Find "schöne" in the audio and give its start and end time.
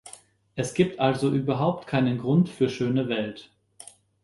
2.71-3.07